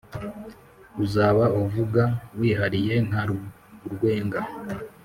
Uzaba 1.03 1.43
uvuga 1.61 2.03
wihariye 2.39 2.95
nka 3.07 3.21
Rwenga. 3.93 4.41